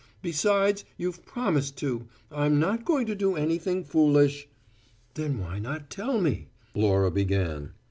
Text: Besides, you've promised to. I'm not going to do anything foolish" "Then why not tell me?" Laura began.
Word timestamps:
Besides, 0.23 0.83
you've 0.97 1.27
promised 1.27 1.77
to. 1.77 2.07
I'm 2.31 2.59
not 2.59 2.85
going 2.85 3.05
to 3.05 3.13
do 3.13 3.35
anything 3.35 3.83
foolish" 3.83 4.47
"Then 5.13 5.37
why 5.37 5.59
not 5.59 5.91
tell 5.91 6.19
me?" 6.19 6.47
Laura 6.73 7.11
began. 7.11 7.73